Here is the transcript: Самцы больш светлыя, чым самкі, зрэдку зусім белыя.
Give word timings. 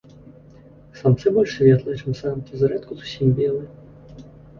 Самцы 1.01 1.33
больш 1.35 1.51
светлыя, 1.57 1.99
чым 2.05 2.15
самкі, 2.21 2.61
зрэдку 2.61 2.91
зусім 3.03 3.27
белыя. 3.41 4.25